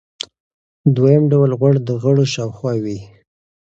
[0.95, 2.99] دویم ډول غوړ د غړو شاوخوا وي.